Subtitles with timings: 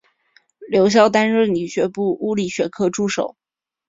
[0.67, 3.37] 留校担任理学部物理学科助手。